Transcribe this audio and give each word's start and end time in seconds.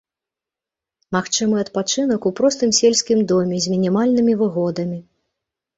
Магчымы 1.15 1.55
адпачынак 1.65 2.21
у 2.31 2.33
простым 2.41 2.75
сельскім 2.81 3.19
доме 3.35 3.55
з 3.69 3.77
мінімальнымі 3.77 4.33
выгодамі. 4.43 4.99